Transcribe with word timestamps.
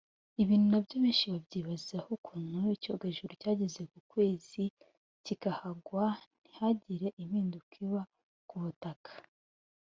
Ibi 0.41 0.55
nabyo 0.69 0.95
benshi 1.03 1.25
babyibazaho 1.33 2.07
ukuntu 2.17 2.59
icyogajuru 2.75 3.31
cyageze 3.41 3.81
ku 3.91 3.99
kwezi 4.11 4.61
kikahagwa 5.25 6.05
ntihagire 6.41 7.07
impinduka 7.21 7.71
iba 7.85 8.01
ku 8.49 8.55
butaka 8.63 9.11